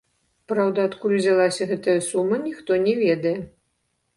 Праўда, 0.51 0.85
адкуль 0.89 1.13
узялася 1.17 1.67
гэтая 1.73 1.97
сума, 2.09 2.35
ніхто 2.49 2.81
не 2.89 2.97
ведае. 3.05 3.37